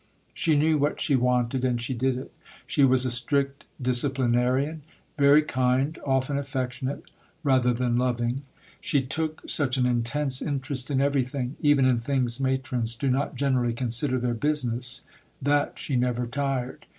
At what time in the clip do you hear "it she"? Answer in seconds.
2.17-2.83